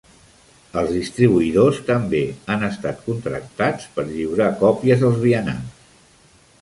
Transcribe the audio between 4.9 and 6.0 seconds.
als vianants.